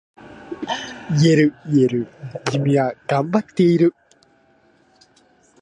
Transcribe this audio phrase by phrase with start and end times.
[1.11, 2.07] 言える言える、
[2.49, 3.93] 君は頑張っている。